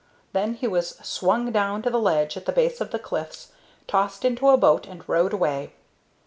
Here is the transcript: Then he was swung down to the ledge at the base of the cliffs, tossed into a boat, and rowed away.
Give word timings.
Then 0.33 0.55
he 0.55 0.67
was 0.67 0.95
swung 1.03 1.51
down 1.51 1.83
to 1.83 1.91
the 1.91 1.99
ledge 1.99 2.35
at 2.35 2.47
the 2.47 2.51
base 2.51 2.81
of 2.81 2.89
the 2.89 2.97
cliffs, 2.97 3.49
tossed 3.85 4.25
into 4.25 4.49
a 4.49 4.57
boat, 4.57 4.87
and 4.87 5.07
rowed 5.07 5.31
away. 5.31 5.73